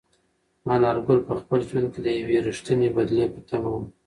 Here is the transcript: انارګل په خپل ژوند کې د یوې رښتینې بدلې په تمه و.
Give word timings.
انارګل 0.73 1.19
په 1.27 1.33
خپل 1.41 1.59
ژوند 1.69 1.87
کې 1.93 1.99
د 2.03 2.07
یوې 2.21 2.37
رښتینې 2.47 2.89
بدلې 2.97 3.25
په 3.33 3.39
تمه 3.47 3.69
و. 3.71 3.75